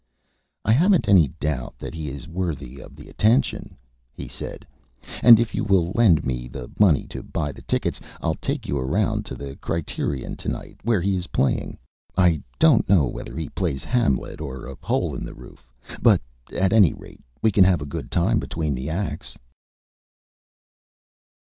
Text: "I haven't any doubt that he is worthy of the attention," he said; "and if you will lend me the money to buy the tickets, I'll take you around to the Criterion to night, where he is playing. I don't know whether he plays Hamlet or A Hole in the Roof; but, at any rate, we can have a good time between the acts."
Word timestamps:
"I 0.65 0.71
haven't 0.71 1.07
any 1.07 1.27
doubt 1.39 1.77
that 1.77 1.93
he 1.93 2.09
is 2.09 2.27
worthy 2.27 2.79
of 2.81 2.95
the 2.95 3.07
attention," 3.07 3.77
he 4.11 4.27
said; 4.27 4.65
"and 5.21 5.39
if 5.39 5.53
you 5.53 5.63
will 5.63 5.91
lend 5.93 6.25
me 6.25 6.47
the 6.47 6.71
money 6.79 7.05
to 7.09 7.21
buy 7.21 7.51
the 7.51 7.61
tickets, 7.61 8.01
I'll 8.19 8.33
take 8.33 8.67
you 8.67 8.79
around 8.79 9.27
to 9.27 9.35
the 9.35 9.57
Criterion 9.57 10.37
to 10.37 10.49
night, 10.49 10.77
where 10.81 11.01
he 11.01 11.15
is 11.15 11.27
playing. 11.27 11.77
I 12.17 12.41
don't 12.57 12.89
know 12.89 13.05
whether 13.05 13.37
he 13.37 13.49
plays 13.49 13.83
Hamlet 13.83 14.41
or 14.41 14.65
A 14.65 14.75
Hole 14.81 15.13
in 15.13 15.23
the 15.23 15.35
Roof; 15.35 15.71
but, 16.01 16.19
at 16.51 16.73
any 16.73 16.93
rate, 16.93 17.21
we 17.43 17.51
can 17.51 17.63
have 17.63 17.83
a 17.83 17.85
good 17.85 18.09
time 18.09 18.39
between 18.39 18.73
the 18.73 18.89
acts." 18.89 19.37